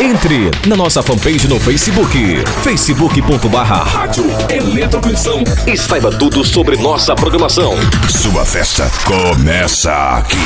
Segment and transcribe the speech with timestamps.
[0.00, 7.74] Entre na nossa fanpage no Facebook, facebook.barra Rádio Eletrocristão e saiba tudo sobre nossa programação.
[8.08, 10.38] Sua festa começa aqui.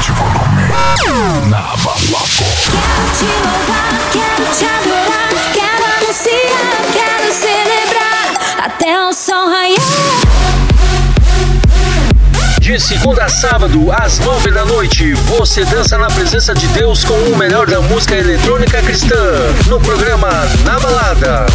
[0.00, 2.24] De volume na balada.
[2.40, 10.23] Quero te louvar, quero te adorar, quero anunciar, quero celebrar até o sol raiar.
[12.74, 17.14] De segunda a sábado, às nove da noite, você dança na presença de Deus com
[17.14, 19.14] o melhor da música eletrônica cristã,
[19.68, 20.28] no programa
[20.64, 21.46] Na Balada.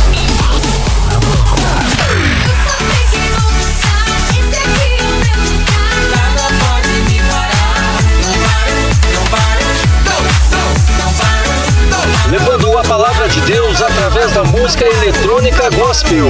[12.29, 16.29] Levando a palavra de Deus através da música eletrônica gospel.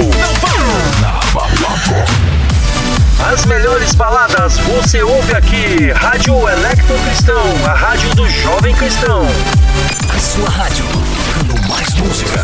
[3.26, 5.90] As melhores baladas você ouve aqui.
[5.92, 9.22] Rádio Electro Cristão, a rádio do jovem cristão.
[10.14, 12.40] A sua rádio, tocando mais música.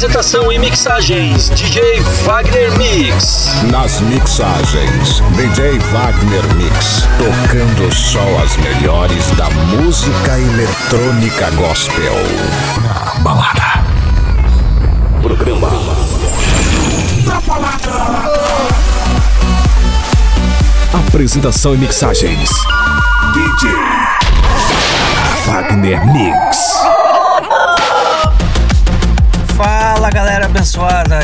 [0.00, 3.50] Apresentação e mixagens: DJ Wagner Mix.
[3.70, 7.06] Nas mixagens, DJ Wagner Mix.
[7.18, 12.14] Tocando só as melhores da música eletrônica gospel.
[12.82, 13.84] Na balada.
[15.20, 15.68] Programa
[20.94, 22.50] Apresentação e mixagens.
[23.34, 23.70] DJ
[25.44, 26.99] Wagner Mix.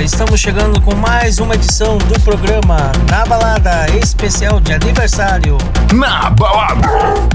[0.07, 5.59] Estamos chegando com mais uma edição do programa Na Balada Especial de Aniversário,
[5.93, 6.89] Na balada.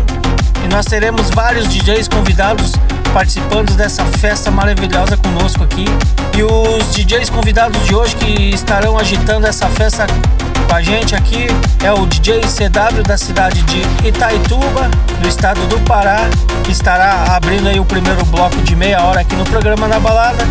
[0.65, 2.73] E nós teremos vários DJs convidados
[3.13, 5.85] participando dessa festa maravilhosa conosco aqui.
[6.37, 10.07] E os DJs convidados de hoje que estarão agitando essa festa
[10.69, 11.47] com a gente aqui
[11.85, 14.89] é o DJ CW da cidade de Itaituba,
[15.21, 16.21] do estado do Pará,
[16.65, 20.45] que estará abrindo aí o primeiro bloco de meia hora aqui no programa Na Balada.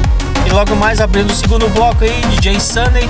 [0.45, 3.09] E logo mais abrindo o segundo bloco aí, DJ Sunny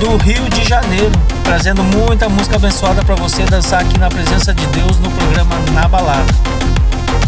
[0.00, 1.12] do Rio de Janeiro,
[1.44, 5.86] trazendo muita música abençoada para você dançar aqui na presença de Deus no programa Na
[5.86, 6.71] Balada.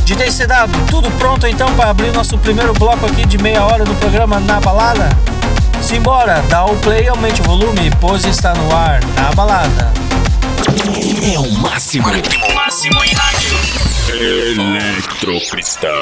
[0.04, 3.94] DJ CW, tudo pronto então para abrir nosso primeiro bloco aqui de meia hora no
[3.96, 5.08] programa Na Balada?
[5.80, 9.92] Simbora, dá o play, aumente o volume, pois está no ar, na balada.
[11.22, 12.06] É o máximo.
[14.08, 15.98] Eletrocristão.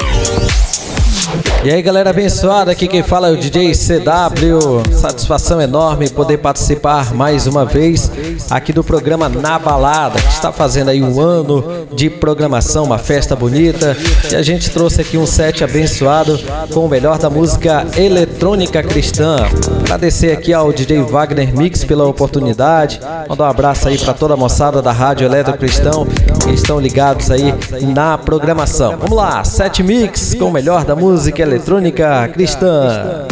[1.63, 4.93] E aí galera abençoada, aqui quem fala é o DJ CW.
[4.93, 8.11] Satisfação enorme poder participar mais uma vez
[8.49, 13.35] aqui do programa Na Balada, que está fazendo aí um ano de programação, uma festa
[13.35, 13.95] bonita.
[14.29, 16.37] E a gente trouxe aqui um set abençoado
[16.73, 19.37] com o melhor da música eletrônica cristã.
[19.79, 22.99] Agradecer aqui ao DJ Wagner Mix pela oportunidade.
[23.29, 27.31] Mandar um abraço aí para toda a moçada da Rádio Eletro Cristão que estão ligados
[27.31, 27.53] aí
[27.93, 28.97] na programação.
[28.97, 33.27] Vamos lá, set mix com o melhor da música eletrônica cristã.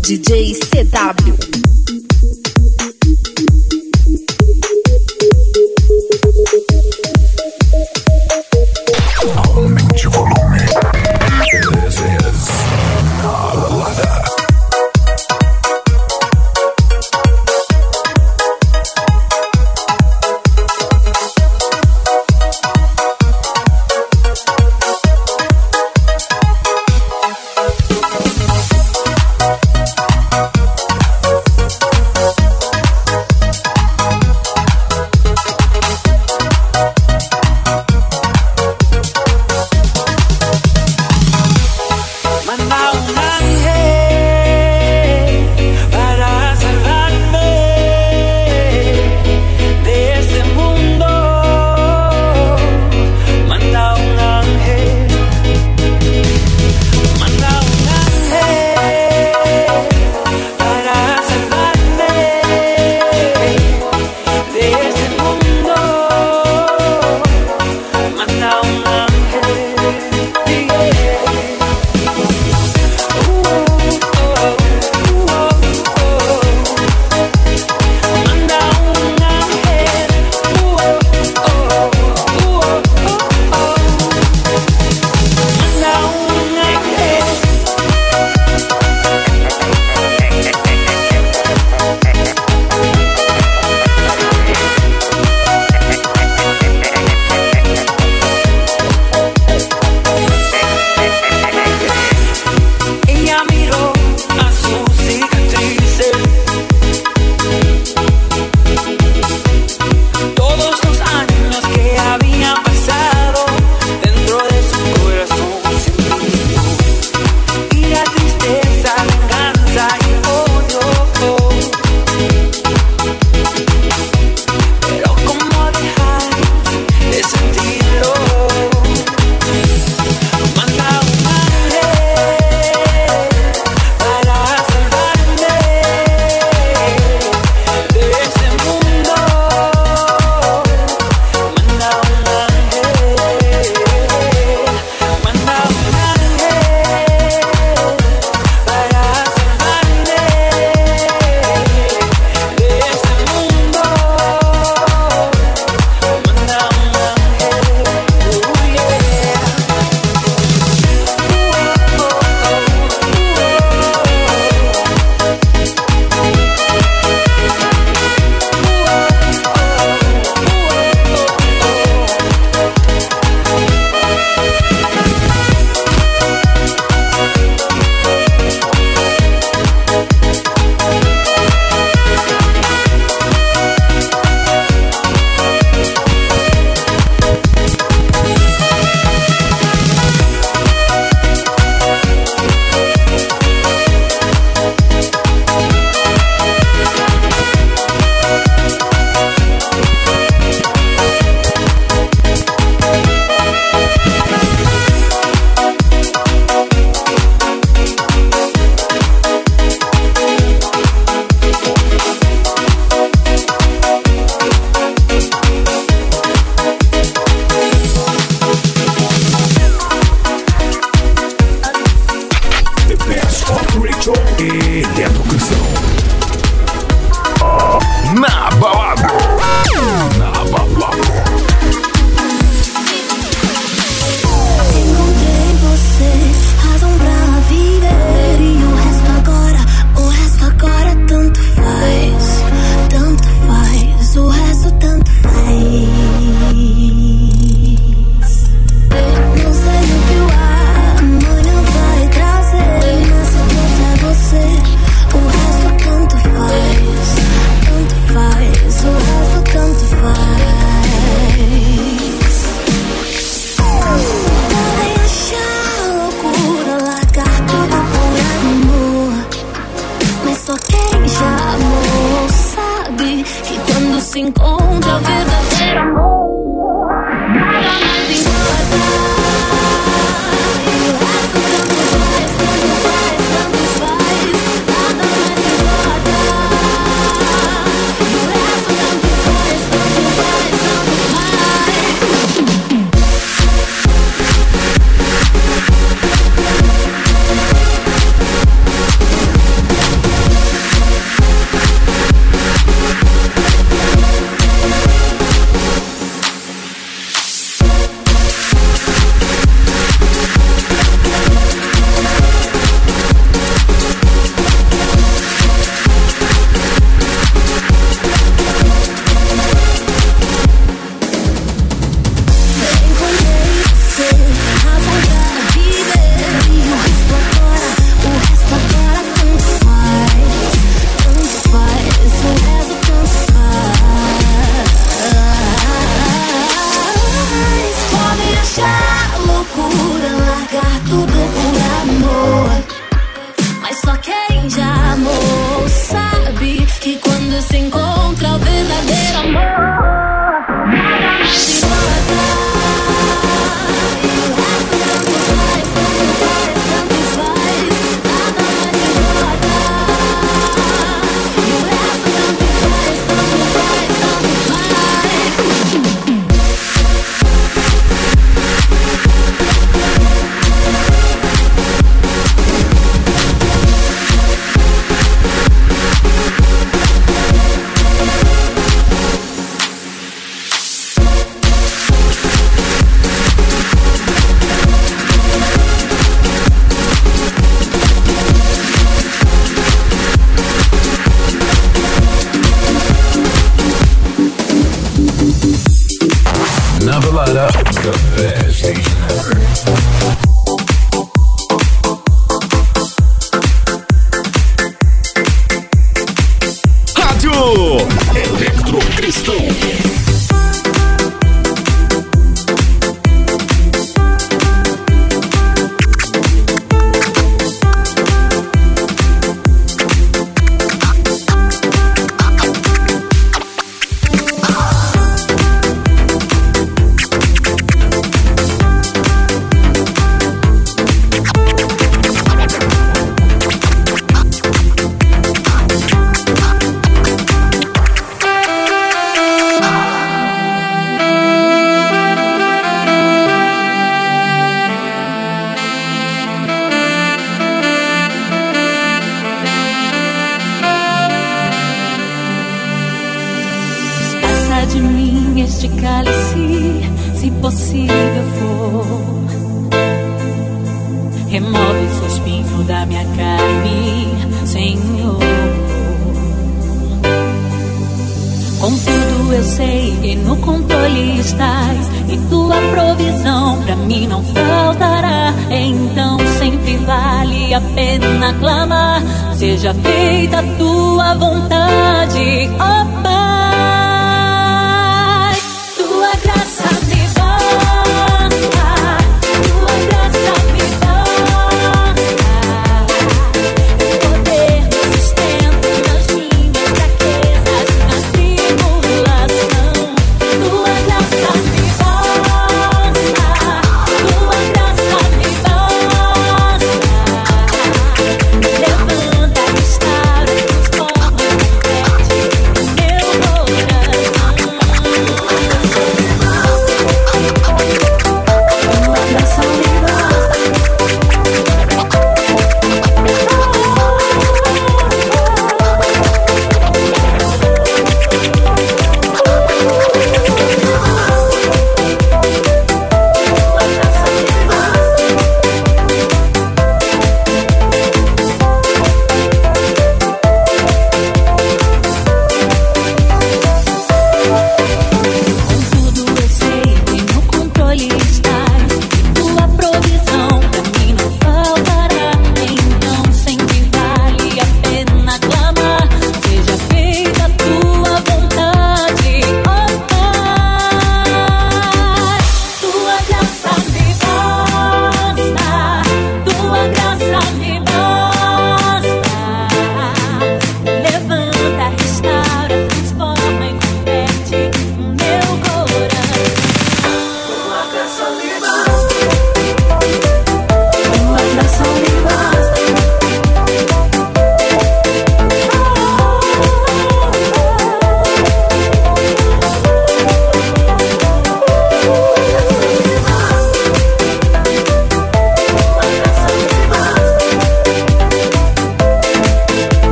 [0.00, 1.67] DJ CW.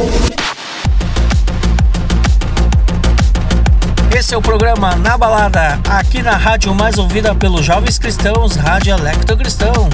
[4.16, 8.96] Esse é o programa Na Balada, aqui na rádio mais ouvida pelos jovens cristãos, Rádio
[8.96, 9.90] Electro Cristão.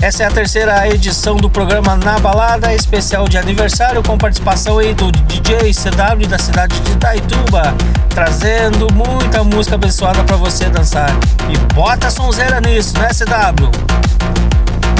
[0.00, 4.94] Essa é a terceira edição do programa Na Balada, especial de aniversário, com participação aí
[4.94, 7.74] do DJ CW da cidade de Itaituba,
[8.08, 11.10] trazendo muita música abençoada para você dançar.
[11.50, 14.53] E bota a sonzeira nisso, né, CW?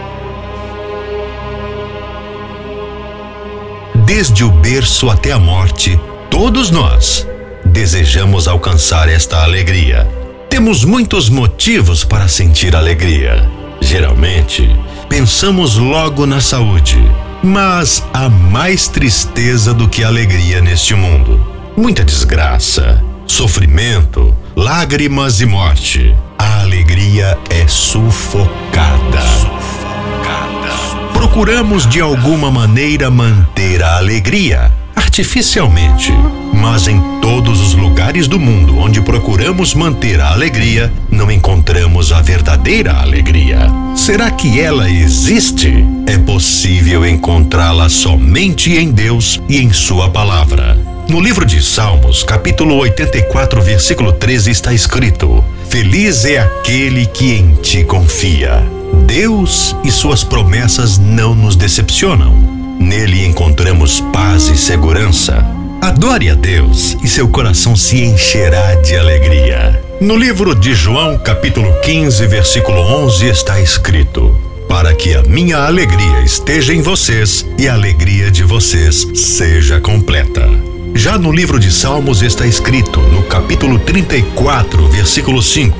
[4.05, 5.99] Desde o berço até a morte,
[6.31, 7.27] todos nós
[7.64, 10.07] desejamos alcançar esta alegria.
[10.51, 13.49] Temos muitos motivos para sentir alegria.
[13.81, 14.69] Geralmente,
[15.09, 16.99] pensamos logo na saúde.
[17.41, 21.41] Mas há mais tristeza do que alegria neste mundo.
[21.77, 26.17] Muita desgraça, sofrimento, lágrimas e morte.
[26.37, 29.21] A alegria é sufocada.
[29.21, 31.13] Sufocada.
[31.13, 36.13] Procuramos de alguma maneira manter a alegria artificialmente.
[36.53, 42.21] Mas em todos os lugares do mundo onde procuramos manter a alegria, não encontramos a
[42.21, 43.69] verdadeira alegria.
[43.97, 45.85] Será que ela existe?
[46.07, 50.79] É possível encontrá-la somente em Deus e em Sua palavra.
[51.09, 57.55] No livro de Salmos, capítulo 84, versículo 13, está escrito: Feliz é aquele que em
[57.57, 58.63] ti confia.
[59.07, 62.60] Deus e suas promessas não nos decepcionam.
[62.81, 65.47] Nele encontramos paz e segurança.
[65.83, 69.85] Adore a Deus e seu coração se encherá de alegria.
[70.01, 74.35] No livro de João, capítulo 15, versículo 11, está escrito:
[74.66, 80.49] Para que a minha alegria esteja em vocês e a alegria de vocês seja completa.
[80.95, 85.77] Já no livro de Salmos está escrito, no capítulo 34, versículo 5: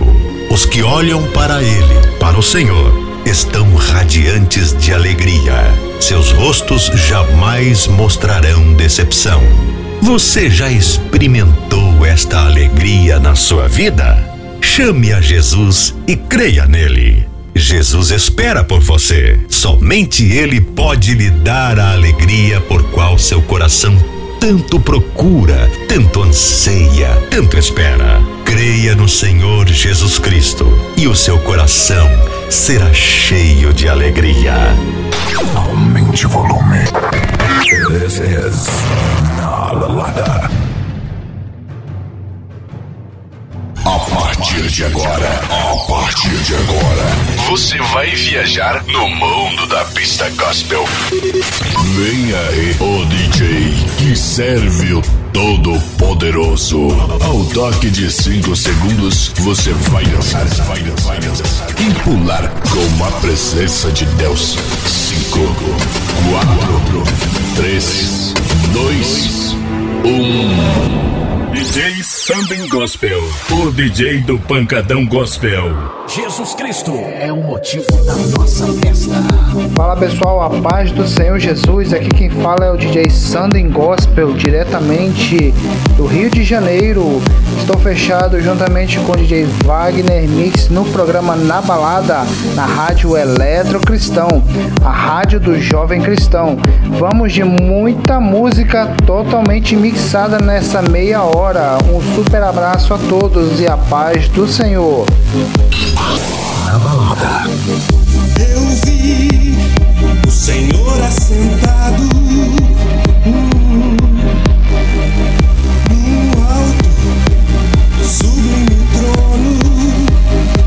[0.51, 5.55] Os que olham para ele, para o Senhor, estão radiantes de alegria.
[6.01, 9.41] Seus rostos jamais mostrarão decepção.
[10.03, 14.19] Você já experimentou esta alegria na sua vida?
[14.61, 17.25] Chame a Jesus e creia nele.
[17.55, 19.39] Jesus espera por você.
[19.49, 23.97] Somente Ele pode lhe dar a alegria por qual seu coração
[24.41, 28.21] tanto procura, tanto anseia, tanto espera.
[28.45, 30.67] Creia no Senhor Jesus Cristo
[30.97, 32.09] e o seu coração
[32.51, 34.55] será cheio de alegria.
[35.55, 36.79] Aumente o volume.
[37.89, 38.67] This is
[39.37, 40.51] Na Balada.
[43.85, 50.29] A partir de agora, a partir de agora, você vai viajar no mundo da pista
[50.31, 50.85] gospel.
[51.11, 56.89] Vem aí o DJ que serve o Todo-Poderoso.
[57.21, 63.05] Ao toque de 5 segundos, você vai dançar, vai dançar, vai dançar e pular com
[63.05, 64.59] a presença de Deus.
[64.87, 65.39] 5,
[66.31, 67.03] 4,
[67.57, 68.35] 3,
[68.73, 69.57] 2,
[70.05, 71.30] 1.
[71.53, 75.65] DJ Sambin Gospel, o DJ do Pancadão Gospel.
[76.07, 79.15] Jesus Cristo é o motivo da nossa festa.
[79.75, 81.93] Fala pessoal, a paz do Senhor Jesus.
[81.93, 85.53] Aqui quem fala é o DJ Sandin Gospel, diretamente
[85.97, 87.21] do Rio de Janeiro.
[87.59, 93.81] Estou fechado juntamente com o DJ Wagner Mix no programa Na Balada, na Rádio Eletro
[93.81, 94.29] Cristão,
[94.85, 96.57] a rádio do Jovem Cristão.
[96.99, 101.40] Vamos de muita música totalmente mixada nessa meia hora.
[101.41, 105.07] Um super abraço a todos e a paz do Senhor.
[108.39, 109.57] Eu vi
[110.29, 112.03] o Senhor assentado
[113.25, 113.97] hum,
[115.89, 116.91] no alto
[117.97, 119.57] do sublime trono.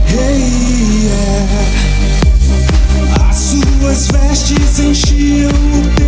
[0.09, 0.41] Hey,
[1.03, 1.69] yeah.
[3.29, 6.02] As suas vestes enchiam o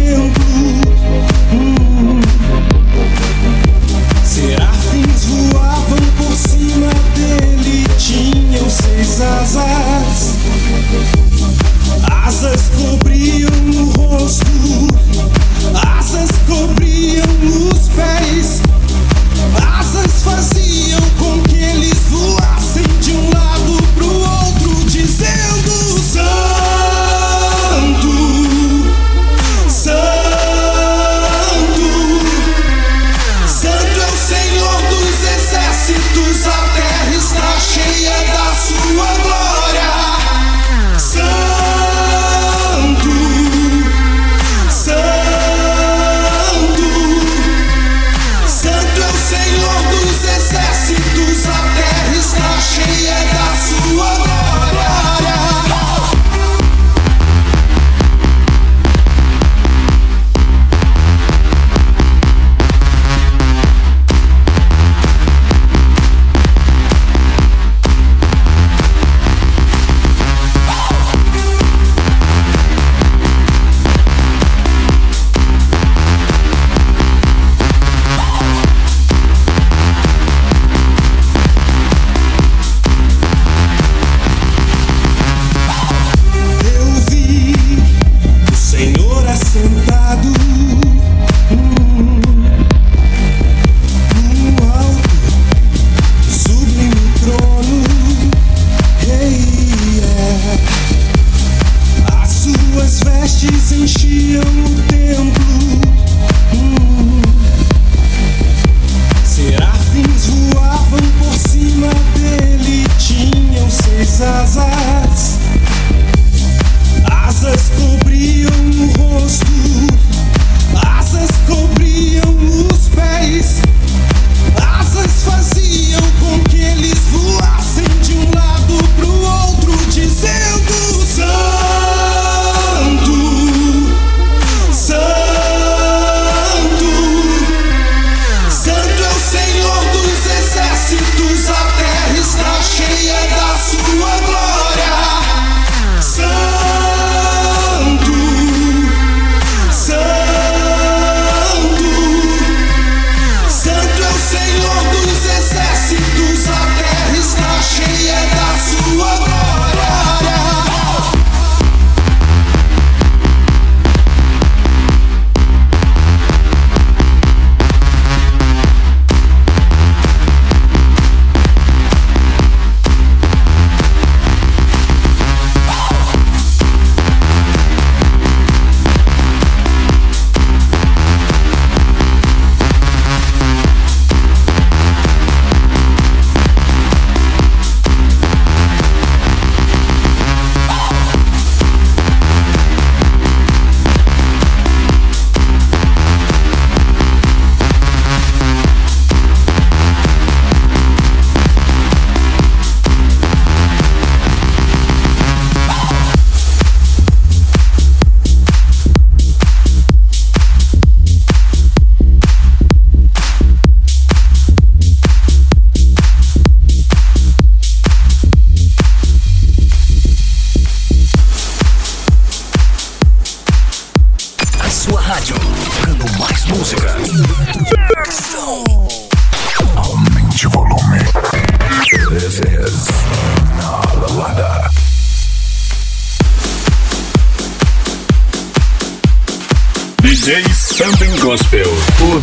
[9.26, 10.36] asas.
[12.26, 14.95] Asas cobriam o rosto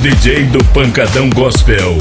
[0.03, 1.97] DJ do Pancadão Gospel.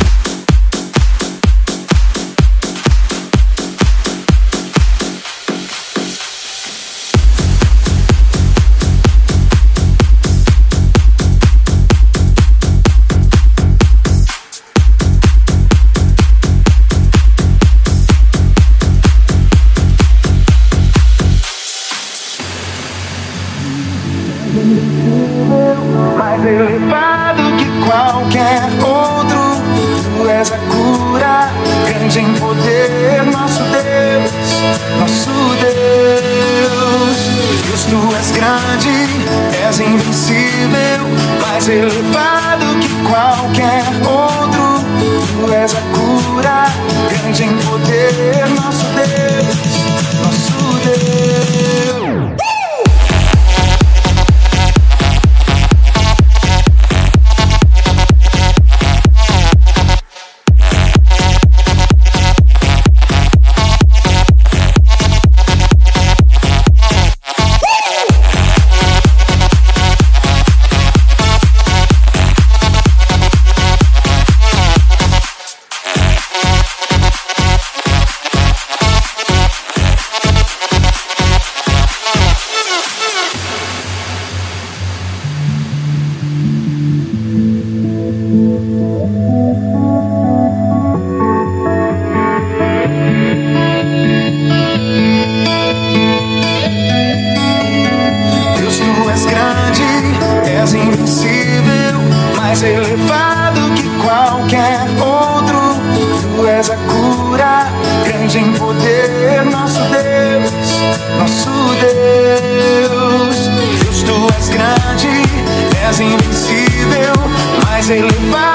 [117.91, 118.50] sing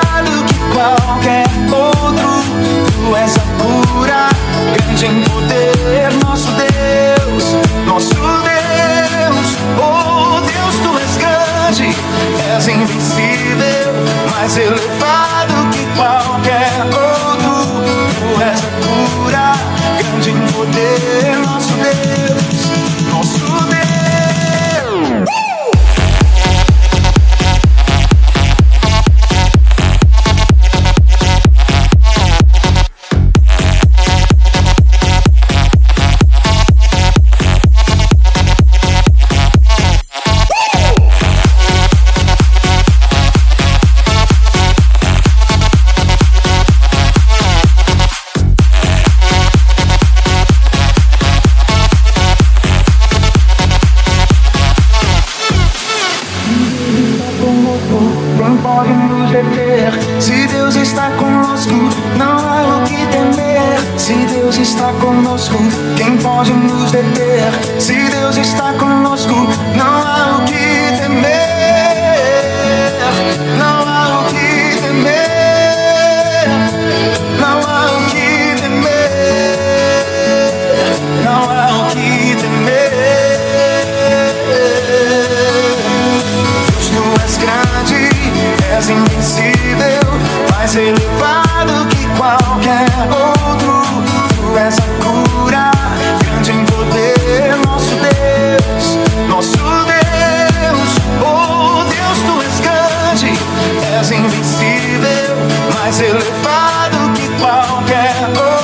[106.57, 108.56] melhor que qualquer outro.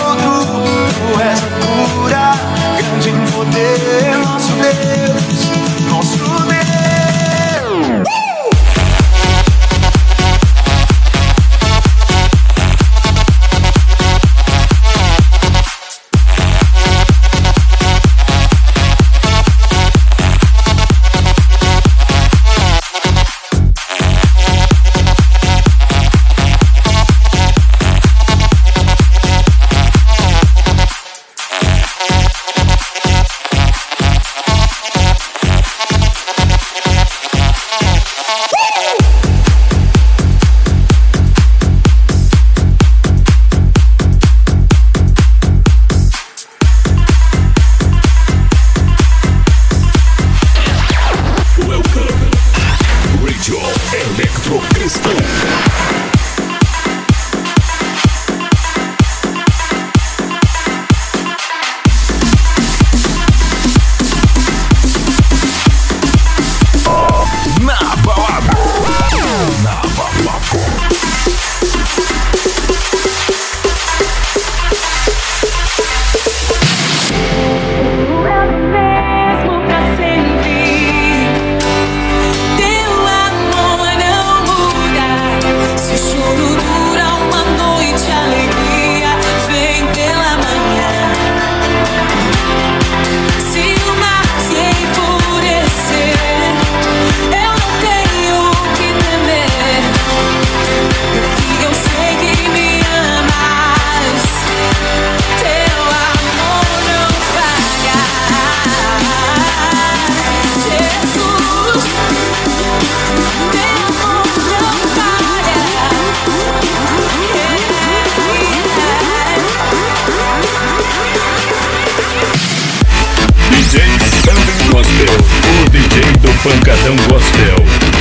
[126.43, 127.92] Pancadão Gospel.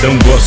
[0.00, 0.37] Do Pancadão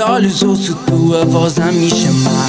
[0.00, 2.48] olhos, ouço tua voz a me chamar.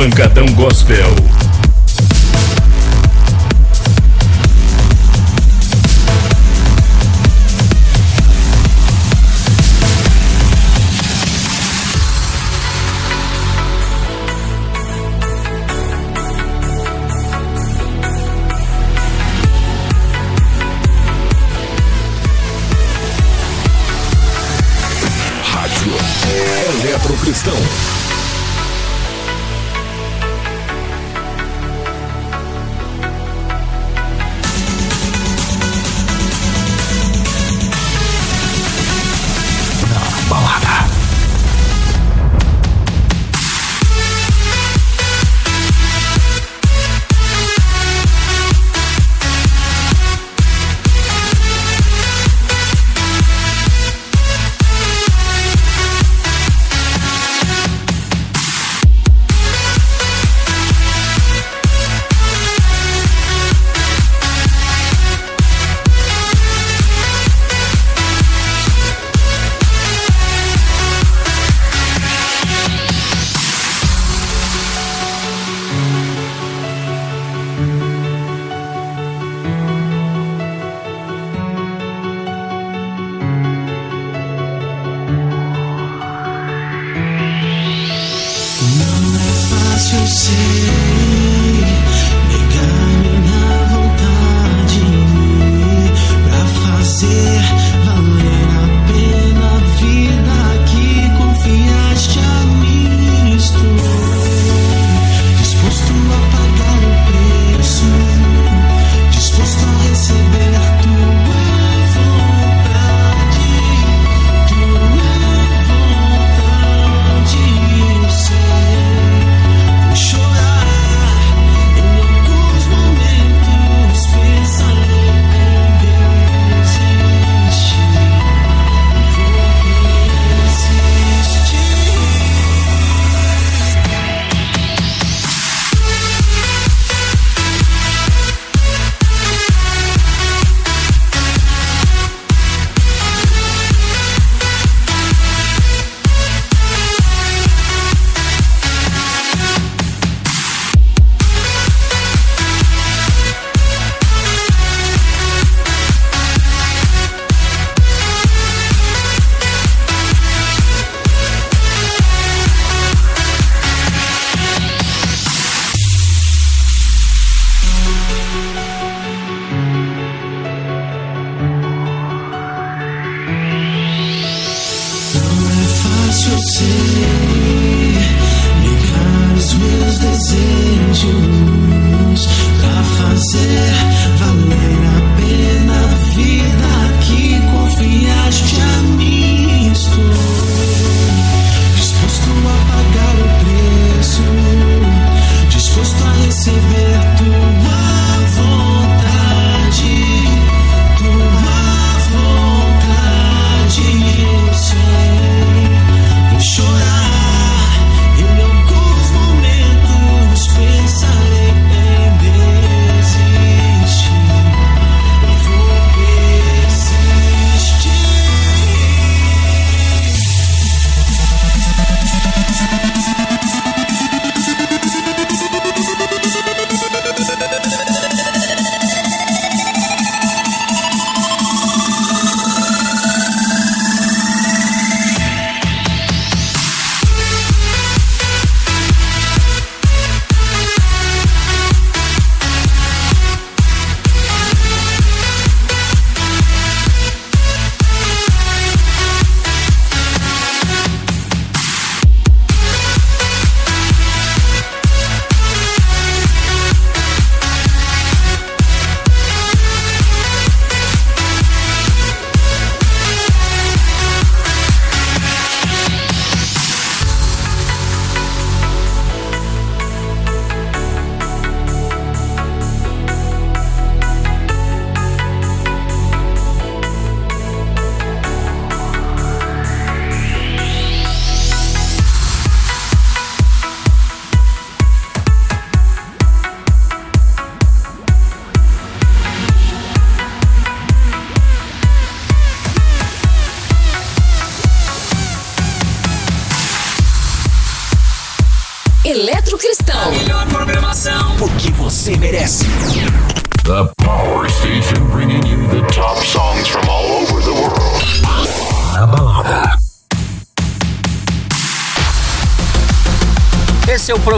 [0.00, 1.39] Pancadão Gospel.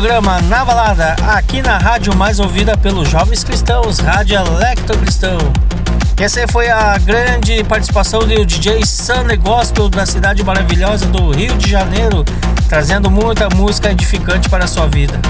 [0.03, 5.39] Programa Na Balada, aqui na rádio mais ouvida pelos jovens cristãos, Rádio Electro Cristão.
[6.19, 11.71] Essa foi a grande participação do DJ Sunday Gospel da cidade maravilhosa do Rio de
[11.71, 12.25] Janeiro,
[12.69, 15.21] trazendo muita música edificante para a sua vida.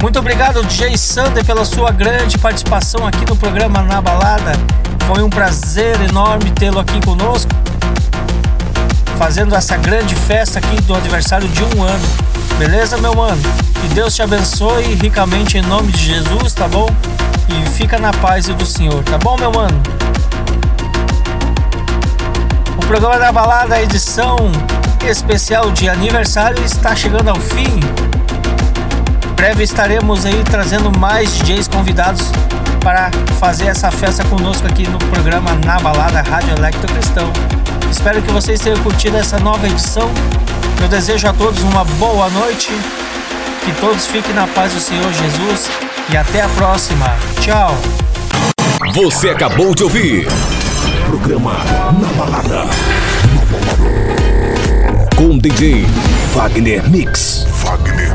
[0.00, 4.52] Muito obrigado, DJ Sander, pela sua grande participação aqui no programa Na Balada.
[5.06, 7.50] Foi um prazer enorme tê-lo aqui conosco,
[9.18, 12.25] fazendo essa grande festa aqui do aniversário de um ano.
[12.58, 13.40] Beleza, meu mano?
[13.82, 16.88] Que Deus te abençoe ricamente em nome de Jesus, tá bom?
[17.50, 19.78] E fica na paz do Senhor, tá bom, meu mano?
[22.78, 24.36] O programa da balada, edição
[25.06, 27.78] especial de aniversário, está chegando ao fim.
[29.34, 32.22] Breve estaremos aí trazendo mais DJs convidados
[32.80, 37.30] para fazer essa festa conosco aqui no programa Na Balada Rádio Electro Cristão.
[37.90, 40.10] Espero que vocês tenham curtido essa nova edição
[40.80, 42.70] eu desejo a todos uma boa noite,
[43.64, 45.70] que todos fiquem na paz do Senhor Jesus
[46.10, 47.06] e até a próxima.
[47.40, 47.76] Tchau.
[48.94, 50.26] Você acabou de ouvir.
[51.06, 51.54] Programa
[52.00, 52.64] Na Balada.
[55.16, 55.86] Com DJ
[56.34, 57.46] Wagner Mix.
[57.62, 58.12] Wagner